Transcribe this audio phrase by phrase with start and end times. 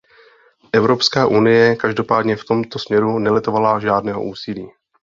[0.73, 4.67] Evropská unie každopádně v tomto směru nelitovala žádného úsilí.